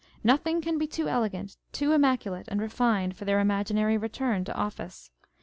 [0.23, 5.11] Nothing can be too elegant, too immaculate and refined for their imaginary return to office.